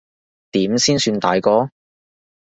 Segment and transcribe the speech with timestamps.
[0.49, 1.69] 點先算大個？